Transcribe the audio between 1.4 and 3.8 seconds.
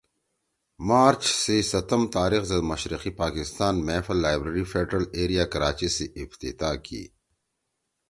سی ستم تاریخ زید مشرقی پاکستان